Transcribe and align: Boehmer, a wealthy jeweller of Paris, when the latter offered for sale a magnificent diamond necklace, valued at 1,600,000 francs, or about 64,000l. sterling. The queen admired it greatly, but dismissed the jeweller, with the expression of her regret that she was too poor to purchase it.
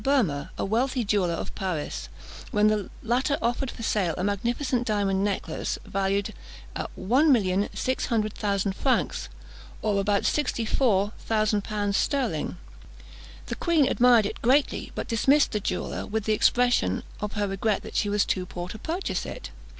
Boehmer, 0.03 0.49
a 0.57 0.65
wealthy 0.65 1.03
jeweller 1.05 1.35
of 1.35 1.53
Paris, 1.53 2.09
when 2.49 2.69
the 2.69 2.89
latter 3.03 3.37
offered 3.39 3.69
for 3.69 3.83
sale 3.83 4.15
a 4.17 4.23
magnificent 4.23 4.83
diamond 4.87 5.23
necklace, 5.23 5.77
valued 5.85 6.33
at 6.75 6.89
1,600,000 6.97 8.73
francs, 8.73 9.29
or 9.83 9.99
about 10.01 10.23
64,000l. 10.23 11.93
sterling. 11.93 12.57
The 13.45 13.55
queen 13.55 13.87
admired 13.87 14.25
it 14.25 14.41
greatly, 14.41 14.91
but 14.95 15.07
dismissed 15.07 15.51
the 15.51 15.59
jeweller, 15.59 16.07
with 16.07 16.23
the 16.23 16.33
expression 16.33 17.03
of 17.19 17.33
her 17.33 17.47
regret 17.47 17.83
that 17.83 17.95
she 17.95 18.09
was 18.09 18.25
too 18.25 18.47
poor 18.47 18.69
to 18.69 18.79
purchase 18.79 19.23
it. 19.27 19.51